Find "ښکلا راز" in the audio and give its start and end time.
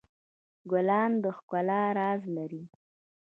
1.37-2.21